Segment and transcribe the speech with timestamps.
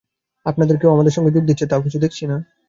[0.45, 2.37] অপর কেউ তোমাদের সঙ্গে যোগ দিচ্ছে, তাও কিছু দেখছি না।